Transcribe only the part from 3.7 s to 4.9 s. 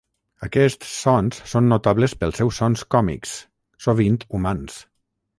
sovint humans.